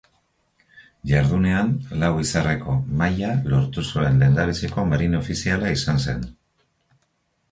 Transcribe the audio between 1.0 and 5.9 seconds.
Jardunean lau-izarreko maila lortu zuen lehendabiziko marine ofiziala